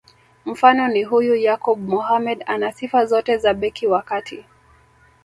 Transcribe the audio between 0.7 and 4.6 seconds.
ni huyu Yakub Mohamed ana sifa zote za beki wa kati